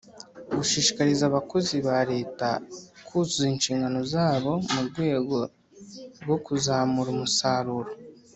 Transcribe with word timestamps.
Gushishikariza 0.57 1.23
Abakozi 1.27 1.75
ba 1.87 1.97
Leta 2.11 2.49
kuzuza 3.07 3.47
inshingano 3.53 3.99
zabo 4.13 4.51
mu 4.71 4.81
rwego 4.89 5.37
rwo 6.23 6.37
kuzamura 6.45 7.09
umusaruro 7.15 7.89